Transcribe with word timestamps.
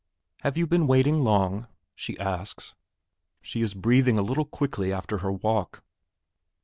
"Have 0.41 0.57
you 0.57 0.65
been 0.65 0.87
waiting 0.87 1.19
long?" 1.19 1.67
she 1.93 2.17
asks. 2.17 2.73
She 3.39 3.61
is 3.61 3.75
breathing 3.75 4.17
a 4.17 4.23
little 4.23 4.45
quickly 4.45 4.91
after 4.91 5.19
her 5.19 5.31
walk. 5.31 5.83